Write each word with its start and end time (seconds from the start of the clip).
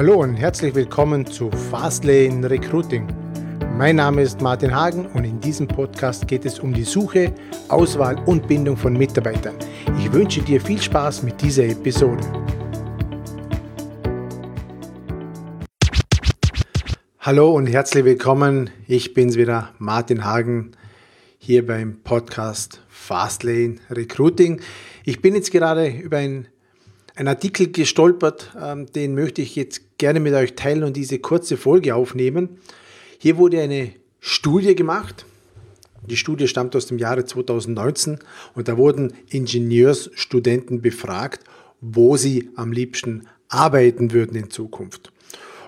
Hallo 0.00 0.22
und 0.22 0.36
herzlich 0.36 0.74
willkommen 0.74 1.26
zu 1.26 1.50
Fastlane 1.50 2.48
Recruiting. 2.48 3.06
Mein 3.76 3.96
Name 3.96 4.22
ist 4.22 4.40
Martin 4.40 4.74
Hagen 4.74 5.04
und 5.04 5.24
in 5.24 5.38
diesem 5.40 5.68
Podcast 5.68 6.26
geht 6.26 6.46
es 6.46 6.58
um 6.58 6.72
die 6.72 6.84
Suche, 6.84 7.34
Auswahl 7.68 8.18
und 8.24 8.48
Bindung 8.48 8.78
von 8.78 8.94
Mitarbeitern. 8.94 9.56
Ich 9.98 10.10
wünsche 10.10 10.40
dir 10.40 10.58
viel 10.58 10.80
Spaß 10.80 11.22
mit 11.22 11.42
dieser 11.42 11.64
Episode. 11.64 12.24
Hallo 17.18 17.50
und 17.54 17.66
herzlich 17.66 18.06
willkommen. 18.06 18.70
Ich 18.86 19.12
bin's 19.12 19.36
wieder, 19.36 19.74
Martin 19.76 20.24
Hagen, 20.24 20.70
hier 21.36 21.66
beim 21.66 22.00
Podcast 22.02 22.80
Fastlane 22.88 23.76
Recruiting. 23.90 24.62
Ich 25.04 25.20
bin 25.20 25.34
jetzt 25.34 25.52
gerade 25.52 25.88
über 25.88 26.16
ein 26.16 26.48
ein 27.20 27.28
Artikel 27.28 27.70
gestolpert, 27.70 28.50
ähm, 28.58 28.86
den 28.86 29.14
möchte 29.14 29.42
ich 29.42 29.54
jetzt 29.54 29.98
gerne 29.98 30.20
mit 30.20 30.32
euch 30.32 30.54
teilen 30.54 30.84
und 30.84 30.96
diese 30.96 31.18
kurze 31.18 31.58
Folge 31.58 31.94
aufnehmen. 31.94 32.58
Hier 33.18 33.36
wurde 33.36 33.60
eine 33.60 33.92
Studie 34.20 34.74
gemacht. 34.74 35.26
Die 36.08 36.16
Studie 36.16 36.48
stammt 36.48 36.74
aus 36.74 36.86
dem 36.86 36.98
Jahre 36.98 37.26
2019 37.26 38.20
und 38.54 38.68
da 38.68 38.78
wurden 38.78 39.12
Ingenieursstudenten 39.28 40.80
befragt, 40.80 41.44
wo 41.82 42.16
sie 42.16 42.48
am 42.56 42.72
liebsten 42.72 43.26
arbeiten 43.48 44.12
würden 44.12 44.34
in 44.36 44.48
Zukunft. 44.48 45.12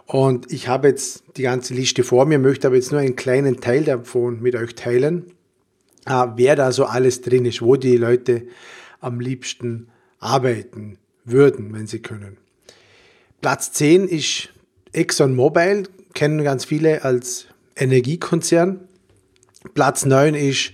Und 0.06 0.50
ich 0.50 0.68
habe 0.68 0.88
jetzt 0.88 1.22
die 1.36 1.42
ganze 1.42 1.74
Liste 1.74 2.02
vor 2.02 2.24
mir, 2.24 2.38
möchte 2.38 2.66
aber 2.66 2.76
jetzt 2.76 2.92
nur 2.92 3.02
einen 3.02 3.16
kleinen 3.16 3.60
Teil 3.60 3.84
davon 3.84 4.40
mit 4.40 4.54
euch 4.54 4.74
teilen, 4.74 5.26
äh, 6.06 6.28
wer 6.34 6.56
da 6.56 6.72
so 6.72 6.86
alles 6.86 7.20
drin 7.20 7.44
ist, 7.44 7.60
wo 7.60 7.76
die 7.76 7.98
Leute 7.98 8.46
am 9.00 9.20
liebsten 9.20 9.88
arbeiten 10.18 10.96
würden, 11.24 11.72
wenn 11.72 11.86
sie 11.86 12.00
können. 12.00 12.36
Platz 13.40 13.72
10 13.72 14.08
ist 14.08 14.50
ExxonMobil, 14.92 15.88
kennen 16.14 16.44
ganz 16.44 16.64
viele 16.64 17.04
als 17.04 17.46
Energiekonzern. 17.76 18.80
Platz 19.74 20.04
9 20.04 20.34
ist 20.34 20.72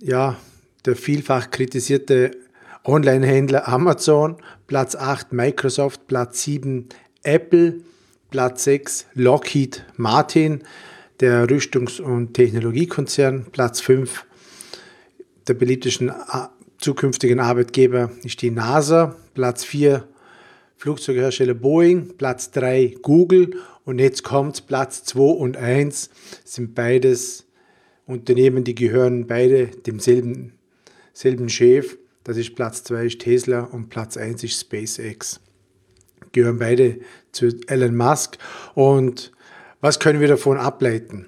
ja, 0.00 0.36
der 0.84 0.96
vielfach 0.96 1.50
kritisierte 1.50 2.32
Online-Händler 2.84 3.68
Amazon. 3.68 4.36
Platz 4.66 4.96
8 4.96 5.32
Microsoft. 5.32 6.06
Platz 6.08 6.42
7 6.42 6.88
Apple. 7.22 7.80
Platz 8.30 8.64
6 8.64 9.06
Lockheed 9.14 9.84
Martin, 9.96 10.62
der 11.20 11.46
Rüstungs- 11.46 12.00
und 12.00 12.32
Technologiekonzern. 12.34 13.46
Platz 13.52 13.80
5 13.82 14.24
der 15.46 15.54
beliebtesten 15.54 16.10
zukünftigen 16.82 17.38
Arbeitgeber 17.40 18.10
ist 18.24 18.42
die 18.42 18.50
NASA, 18.50 19.16
Platz 19.34 19.64
4 19.64 20.06
Flugzeughersteller 20.76 21.54
Boeing, 21.54 22.16
Platz 22.18 22.50
3 22.50 22.96
Google 23.02 23.54
und 23.84 24.00
jetzt 24.00 24.24
kommt 24.24 24.66
Platz 24.66 25.04
2 25.04 25.20
und 25.20 25.56
1 25.56 26.10
sind 26.44 26.74
beides 26.74 27.46
Unternehmen, 28.04 28.64
die 28.64 28.74
gehören 28.74 29.28
beide 29.28 29.66
demselben 29.68 30.54
selben 31.12 31.48
Chef. 31.48 31.98
Das 32.24 32.36
ist 32.36 32.56
Platz 32.56 32.82
2 32.84 33.06
ist 33.06 33.20
Tesla 33.20 33.60
und 33.60 33.88
Platz 33.88 34.16
1 34.16 34.42
ist 34.42 34.60
SpaceX. 34.60 35.40
Gehören 36.32 36.58
beide 36.58 36.98
zu 37.30 37.50
Elon 37.68 37.96
Musk. 37.96 38.38
Und 38.74 39.30
was 39.80 40.00
können 40.00 40.20
wir 40.20 40.28
davon 40.28 40.56
ableiten? 40.56 41.26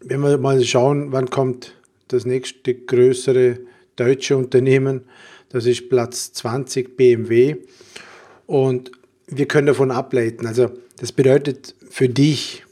Wenn 0.00 0.20
wir 0.20 0.36
mal 0.36 0.62
schauen, 0.62 1.12
wann 1.12 1.30
kommt 1.30 1.74
das 2.08 2.26
nächste 2.26 2.74
größere 2.74 3.60
deutsche 3.98 4.36
Unternehmen. 4.36 5.02
Das 5.48 5.66
ist 5.66 5.88
Platz 5.88 6.32
20 6.32 6.96
BMW. 6.96 7.56
Und 8.46 8.92
wir 9.26 9.46
können 9.46 9.66
davon 9.66 9.90
ableiten, 9.90 10.46
also 10.46 10.70
das 10.98 11.12
bedeutet 11.12 11.74
für 11.90 12.08
dich 12.08 12.64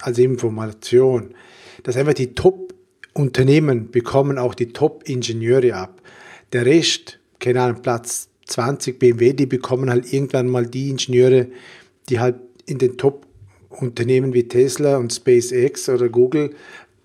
als 0.00 0.18
Information, 0.18 1.34
dass 1.82 1.96
einfach 1.96 2.14
die 2.14 2.34
Top-Unternehmen 2.34 3.90
bekommen 3.90 4.38
auch 4.38 4.54
die 4.54 4.72
Top-Ingenieure 4.72 5.74
ab. 5.74 6.00
Der 6.52 6.64
Rest, 6.64 7.18
keine 7.38 7.62
Ahnung, 7.62 7.82
Platz 7.82 8.28
20 8.46 8.98
BMW, 8.98 9.32
die 9.32 9.46
bekommen 9.46 9.90
halt 9.90 10.12
irgendwann 10.12 10.48
mal 10.48 10.66
die 10.66 10.90
Ingenieure, 10.90 11.48
die 12.08 12.20
halt 12.20 12.36
in 12.66 12.78
den 12.78 12.96
Top-Unternehmen 12.96 14.32
wie 14.32 14.46
Tesla 14.46 14.96
und 14.96 15.12
SpaceX 15.12 15.88
oder 15.88 16.08
Google 16.08 16.54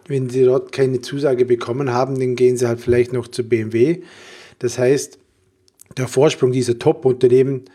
wenn 0.07 0.29
sie 0.29 0.43
dort 0.43 0.71
keine 0.71 1.01
Zusage 1.01 1.45
bekommen 1.45 1.91
haben, 1.91 2.19
dann 2.19 2.35
gehen 2.35 2.57
sie 2.57 2.67
halt 2.67 2.79
vielleicht 2.79 3.13
noch 3.13 3.27
zu 3.27 3.43
BMW. 3.43 4.01
Das 4.59 4.77
heißt, 4.77 5.17
der 5.97 6.07
Vorsprung 6.07 6.51
dieser 6.51 6.79
Top-Unternehmen 6.79 7.65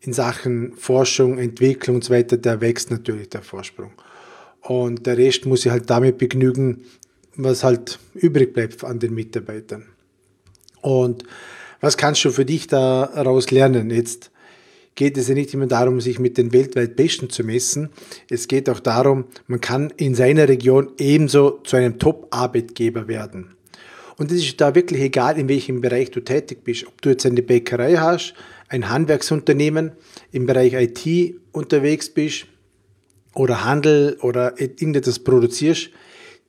in 0.00 0.12
Sachen 0.12 0.74
Forschung, 0.76 1.38
Entwicklung 1.38 1.96
und 1.96 2.04
so 2.04 2.12
weiter, 2.12 2.36
der 2.36 2.60
wächst 2.60 2.90
natürlich, 2.90 3.28
der 3.28 3.42
Vorsprung. 3.42 3.92
Und 4.62 5.06
der 5.06 5.18
Rest 5.18 5.46
muss 5.46 5.62
sich 5.62 5.72
halt 5.72 5.88
damit 5.90 6.18
begnügen, 6.18 6.84
was 7.36 7.64
halt 7.64 7.98
übrig 8.14 8.52
bleibt 8.52 8.82
an 8.84 8.98
den 8.98 9.14
Mitarbeitern. 9.14 9.86
Und 10.80 11.24
was 11.80 11.96
kannst 11.96 12.24
du 12.24 12.30
für 12.30 12.44
dich 12.44 12.66
daraus 12.66 13.50
lernen? 13.50 13.90
Jetzt 13.90 14.30
geht 14.94 15.16
es 15.16 15.28
ja 15.28 15.34
nicht 15.34 15.54
immer 15.54 15.66
darum, 15.66 16.00
sich 16.00 16.18
mit 16.18 16.36
den 16.36 16.52
weltweit 16.52 16.96
Besten 16.96 17.30
zu 17.30 17.44
messen. 17.44 17.90
Es 18.28 18.48
geht 18.48 18.68
auch 18.68 18.80
darum, 18.80 19.24
man 19.46 19.60
kann 19.60 19.92
in 19.96 20.14
seiner 20.14 20.48
Region 20.48 20.90
ebenso 20.98 21.60
zu 21.64 21.76
einem 21.76 21.98
Top-Arbeitgeber 21.98 23.08
werden. 23.08 23.54
Und 24.18 24.30
es 24.30 24.44
ist 24.44 24.60
da 24.60 24.74
wirklich 24.74 25.00
egal, 25.00 25.38
in 25.38 25.48
welchem 25.48 25.80
Bereich 25.80 26.10
du 26.10 26.20
tätig 26.20 26.62
bist. 26.62 26.86
Ob 26.86 27.00
du 27.00 27.08
jetzt 27.08 27.24
eine 27.24 27.40
Bäckerei 27.40 27.96
hast, 27.96 28.34
ein 28.68 28.90
Handwerksunternehmen, 28.90 29.92
im 30.30 30.44
Bereich 30.44 30.74
IT 30.74 31.36
unterwegs 31.52 32.10
bist 32.10 32.46
oder 33.34 33.64
Handel 33.64 34.18
oder 34.20 34.60
irgendetwas 34.60 35.20
produzierst. 35.20 35.90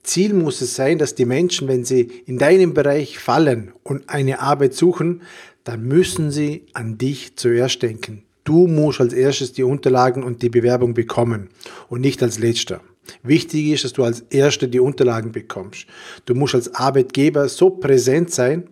Ziel 0.02 0.34
muss 0.34 0.60
es 0.60 0.74
sein, 0.74 0.98
dass 0.98 1.14
die 1.14 1.24
Menschen, 1.24 1.68
wenn 1.68 1.84
sie 1.84 2.10
in 2.26 2.36
deinem 2.36 2.74
Bereich 2.74 3.18
fallen 3.18 3.72
und 3.84 4.08
eine 4.08 4.40
Arbeit 4.40 4.74
suchen, 4.74 5.22
dann 5.64 5.82
müssen 5.86 6.30
sie 6.30 6.66
an 6.74 6.98
dich 6.98 7.36
zuerst 7.36 7.82
denken. 7.82 8.24
Du 8.44 8.66
musst 8.66 9.00
als 9.00 9.12
erstes 9.12 9.52
die 9.52 9.62
Unterlagen 9.62 10.22
und 10.22 10.42
die 10.42 10.48
Bewerbung 10.48 10.94
bekommen 10.94 11.48
und 11.88 12.00
nicht 12.00 12.22
als 12.22 12.38
letzter. 12.38 12.80
Wichtig 13.22 13.68
ist, 13.68 13.84
dass 13.84 13.92
du 13.92 14.04
als 14.04 14.20
erster 14.30 14.66
die 14.66 14.80
Unterlagen 14.80 15.32
bekommst. 15.32 15.86
Du 16.24 16.34
musst 16.34 16.54
als 16.54 16.74
Arbeitgeber 16.74 17.48
so 17.48 17.70
präsent 17.70 18.30
sein, 18.30 18.68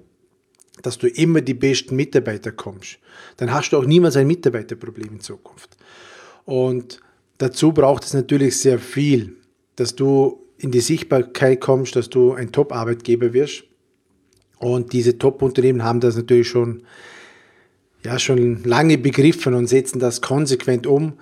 dass 0.82 0.98
du 0.98 1.08
immer 1.08 1.40
die 1.40 1.54
besten 1.54 1.96
Mitarbeiter 1.96 2.52
kommst. 2.52 2.98
Dann 3.36 3.52
hast 3.52 3.70
du 3.70 3.76
auch 3.76 3.84
niemals 3.84 4.16
ein 4.16 4.26
Mitarbeiterproblem 4.26 5.14
in 5.14 5.20
Zukunft. 5.20 5.76
Und 6.44 7.00
dazu 7.38 7.72
braucht 7.72 8.04
es 8.04 8.14
natürlich 8.14 8.58
sehr 8.58 8.78
viel, 8.78 9.36
dass 9.76 9.94
du 9.94 10.46
in 10.58 10.70
die 10.70 10.80
Sichtbarkeit 10.80 11.60
kommst, 11.60 11.96
dass 11.96 12.08
du 12.08 12.32
ein 12.32 12.52
Top-Arbeitgeber 12.52 13.32
wirst. 13.32 13.64
Und 14.58 14.92
diese 14.92 15.18
Top-Unternehmen 15.18 15.84
haben 15.84 16.00
das 16.00 16.16
natürlich 16.16 16.48
schon 16.48 16.82
ja 18.04 18.18
schon 18.18 18.62
lange 18.64 18.98
begriffen 18.98 19.54
und 19.54 19.66
setzen 19.66 19.98
das 19.98 20.20
konsequent 20.20 20.86
um. 20.86 21.14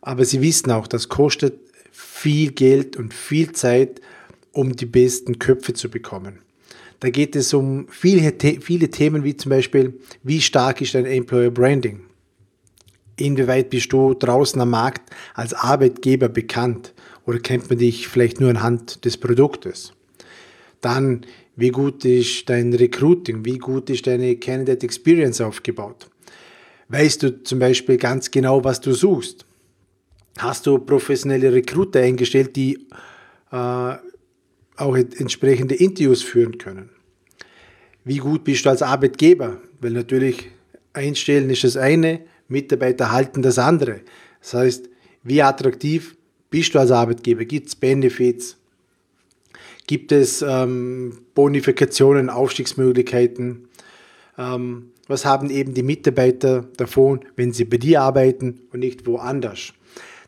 Aber 0.00 0.24
sie 0.24 0.40
wissen 0.42 0.70
auch, 0.70 0.86
das 0.86 1.08
kostet 1.08 1.58
viel 1.92 2.52
Geld 2.52 2.96
und 2.96 3.14
viel 3.14 3.52
Zeit, 3.52 4.00
um 4.52 4.74
die 4.74 4.86
besten 4.86 5.38
Köpfe 5.38 5.74
zu 5.74 5.90
bekommen. 5.90 6.38
Da 7.00 7.10
geht 7.10 7.36
es 7.36 7.52
um 7.52 7.86
viele, 7.90 8.32
viele 8.60 8.90
Themen 8.90 9.22
wie 9.22 9.36
zum 9.36 9.50
Beispiel, 9.50 10.00
wie 10.22 10.40
stark 10.40 10.80
ist 10.80 10.94
dein 10.94 11.04
Employer 11.04 11.50
Branding? 11.50 12.00
Inwieweit 13.16 13.70
bist 13.70 13.92
du 13.92 14.14
draußen 14.14 14.60
am 14.60 14.70
Markt 14.70 15.10
als 15.34 15.54
Arbeitgeber 15.54 16.28
bekannt? 16.28 16.94
Oder 17.26 17.38
kennt 17.38 17.68
man 17.68 17.78
dich 17.78 18.08
vielleicht 18.08 18.40
nur 18.40 18.50
anhand 18.50 19.04
des 19.04 19.16
Produktes? 19.16 19.92
Dann, 20.80 21.26
wie 21.56 21.70
gut 21.70 22.04
ist 22.04 22.48
dein 22.48 22.72
Recruiting? 22.72 23.44
Wie 23.44 23.58
gut 23.58 23.90
ist 23.90 24.06
deine 24.06 24.36
Candidate 24.36 24.84
Experience 24.84 25.40
aufgebaut? 25.40 26.08
Weißt 26.88 27.22
du 27.22 27.42
zum 27.42 27.58
Beispiel 27.58 27.96
ganz 27.96 28.30
genau, 28.30 28.62
was 28.62 28.80
du 28.80 28.92
suchst? 28.92 29.44
Hast 30.38 30.66
du 30.66 30.78
professionelle 30.78 31.52
Recruiter 31.52 32.00
eingestellt, 32.00 32.54
die 32.56 32.86
äh, 33.50 33.94
auch 34.76 34.96
entsprechende 34.96 35.74
Interviews 35.74 36.22
führen 36.22 36.58
können? 36.58 36.90
Wie 38.04 38.18
gut 38.18 38.44
bist 38.44 38.64
du 38.64 38.70
als 38.70 38.82
Arbeitgeber? 38.82 39.60
Weil 39.80 39.92
natürlich 39.92 40.50
einstellen 40.92 41.50
ist 41.50 41.64
das 41.64 41.76
eine, 41.76 42.20
Mitarbeiter 42.48 43.10
halten 43.10 43.42
das 43.42 43.58
andere. 43.58 44.02
Das 44.40 44.54
heißt, 44.54 44.90
wie 45.24 45.42
attraktiv 45.42 46.16
bist 46.50 46.74
du 46.74 46.78
als 46.78 46.92
Arbeitgeber? 46.92 47.44
Gibt 47.44 47.68
es 47.68 47.74
Benefits? 47.74 48.56
Gibt 49.86 50.12
es 50.12 50.42
ähm, 50.42 51.18
Bonifikationen, 51.34 52.30
Aufstiegsmöglichkeiten? 52.30 53.68
Ähm, 54.38 54.92
was 55.06 55.24
haben 55.24 55.50
eben 55.50 55.74
die 55.74 55.82
Mitarbeiter 55.82 56.64
davon, 56.76 57.20
wenn 57.36 57.52
sie 57.52 57.64
bei 57.64 57.76
dir 57.76 58.02
arbeiten 58.02 58.60
und 58.72 58.80
nicht 58.80 59.06
woanders? 59.06 59.72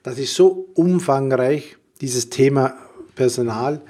Das 0.03 0.19
ist 0.19 0.35
so 0.35 0.69
umfangreich, 0.75 1.77
dieses 2.01 2.31
Thema 2.31 2.75
Personal. 3.15 3.83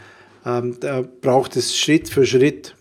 Ähm, 0.45 0.77
da 0.81 1.03
braucht 1.03 1.57
es 1.57 1.77
Schritt 1.77 2.09
für 2.09 2.25
Schritt 2.25 2.75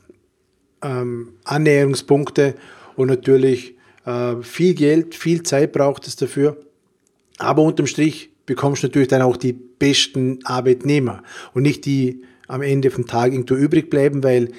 ähm, 0.82 1.34
Annäherungspunkte 1.44 2.56
und 2.96 3.08
natürlich 3.08 3.76
äh, 4.06 4.36
viel 4.42 4.74
Geld, 4.74 5.16
viel 5.16 5.44
Zeit 5.44 5.74
braucht 5.74 6.08
es 6.08 6.16
dafür. 6.16 6.58
Aber 7.38 7.62
unterm 7.64 7.88
Strich 7.88 8.30
bekommst 8.46 8.84
du 8.84 8.88
natürlich 8.88 9.10
dann 9.10 9.22
auch 9.22 9.38
die 9.38 9.54
besten 9.54 10.40
Arbeitnehmer 10.46 11.22
und 11.54 11.64
nicht 11.64 11.86
die 11.86 12.22
am 12.48 12.62
Ende 12.62 12.90
vom 12.90 13.06
Tag 13.06 13.34
irgendwo 13.34 13.56
übrig 13.56 13.90
bleiben, 13.90 14.24
weil 14.24 14.50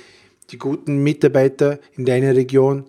die 0.51 0.59
guten 0.59 1.03
Mitarbeiter 1.03 1.79
in 1.97 2.05
deiner 2.05 2.37
Region 2.37 2.85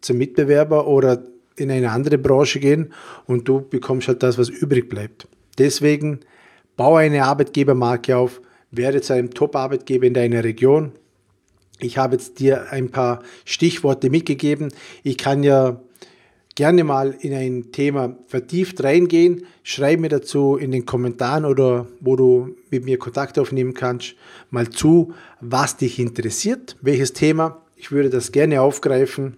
zum 0.00 0.18
Mitbewerber 0.18 0.86
oder 0.86 1.24
in 1.56 1.70
eine 1.70 1.90
andere 1.90 2.18
Branche 2.18 2.60
gehen 2.60 2.92
und 3.26 3.48
du 3.48 3.60
bekommst 3.60 4.08
halt 4.08 4.22
das, 4.22 4.38
was 4.38 4.48
übrig 4.48 4.88
bleibt. 4.88 5.28
Deswegen 5.58 6.20
baue 6.76 7.00
eine 7.00 7.24
Arbeitgebermarke 7.24 8.16
auf, 8.16 8.40
werde 8.70 9.00
zu 9.00 9.12
einem 9.14 9.30
Top-Arbeitgeber 9.30 10.06
in 10.06 10.14
deiner 10.14 10.44
Region. 10.44 10.92
Ich 11.80 11.98
habe 11.98 12.16
jetzt 12.16 12.38
dir 12.40 12.70
ein 12.70 12.90
paar 12.90 13.22
Stichworte 13.44 14.10
mitgegeben. 14.10 14.72
Ich 15.02 15.16
kann 15.16 15.42
ja 15.42 15.80
gerne 16.54 16.82
mal 16.82 17.14
in 17.20 17.32
ein 17.32 17.70
Thema 17.70 18.16
vertieft 18.26 18.82
reingehen. 18.82 19.46
Schreib 19.62 20.00
mir 20.00 20.08
dazu 20.08 20.56
in 20.56 20.72
den 20.72 20.86
Kommentaren 20.86 21.44
oder 21.44 21.86
wo 22.00 22.16
du 22.16 22.56
mit 22.70 22.84
mir 22.84 22.98
Kontakt 22.98 23.38
aufnehmen 23.38 23.74
kannst, 23.74 24.16
mal 24.50 24.68
zu, 24.68 25.14
was 25.40 25.76
dich 25.76 26.00
interessiert, 26.00 26.76
welches 26.80 27.12
Thema. 27.12 27.62
Ich 27.76 27.92
würde 27.92 28.10
das 28.10 28.32
gerne 28.32 28.60
aufgreifen 28.60 29.36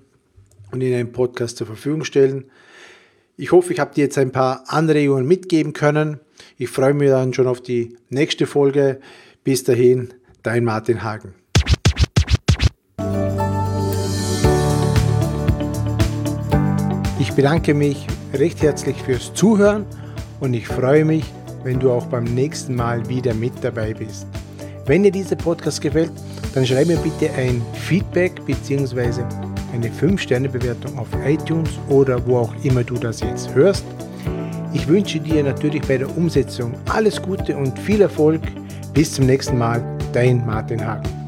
und 0.73 0.81
in 0.81 0.95
einem 0.95 1.13
Podcast 1.13 1.57
zur 1.57 1.67
Verfügung 1.67 2.05
stellen. 2.05 2.45
Ich 3.37 3.53
hoffe, 3.53 3.73
ich 3.73 3.81
habe 3.81 3.95
dir 3.95 4.05
jetzt 4.05 4.19
ein 4.19 4.33
paar 4.33 4.65
Anregungen 4.67 5.27
mitgeben 5.27 5.73
können. 5.73 6.21
Ich 6.57 6.69
freue 6.69 6.95
mich 6.95 7.09
dann 7.09 7.33
schon 7.33 7.47
auf 7.47 7.63
die 7.63 7.97
nächste 8.09 8.47
Folge. 8.47 9.01
Bis 9.45 9.65
dahin, 9.65 10.13
dein 10.43 10.65
Martin 10.65 11.03
Hagen. 11.03 11.35
Ich 17.19 17.33
bedanke 17.33 17.75
mich 17.75 18.07
recht 18.35 18.63
herzlich 18.63 18.97
fürs 19.03 19.33
Zuhören 19.35 19.87
und 20.41 20.55
ich 20.55 20.67
freue 20.67 21.05
mich, 21.05 21.25
wenn 21.65 21.79
du 21.79 21.91
auch 21.91 22.07
beim 22.07 22.25
nächsten 22.25 22.75
Mal 22.75 23.09
wieder 23.09 23.35
mit 23.35 23.53
dabei 23.63 23.95
bist. 23.95 24.27
Wenn 24.87 25.03
dir 25.03 25.13
dieser 25.13 25.37
Podcast 25.37 25.81
gefällt, 25.81 26.13
dann 26.55 26.67
schreib 26.67 26.89
mir 26.89 26.97
bitte 26.97 27.33
ein 27.35 27.63
Feedback 27.75 28.45
bzw. 28.45 29.23
eine 29.73 29.89
5-Sterne-Bewertung 29.89 30.99
auf 30.99 31.09
iTunes 31.25 31.71
oder 31.89 32.25
wo 32.27 32.39
auch 32.39 32.55
immer 32.63 32.85
du 32.85 32.95
das 32.95 33.21
jetzt 33.21 33.55
hörst. 33.55 33.85
Ich 34.73 34.87
wünsche 34.87 35.19
dir 35.19 35.43
natürlich 35.43 35.83
bei 35.83 35.99
der 35.99 36.17
Umsetzung 36.17 36.75
alles 36.89 37.21
Gute 37.21 37.57
und 37.57 37.79
viel 37.79 38.03
Erfolg. 38.03 38.43
Bis 38.95 39.15
zum 39.15 39.27
nächsten 39.27 39.59
Mal, 39.59 39.83
dein 40.13 40.45
Martin 40.47 40.85
Hagen. 40.85 41.20